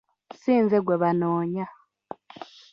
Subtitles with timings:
[0.39, 1.65] Si nze gwe banoonya!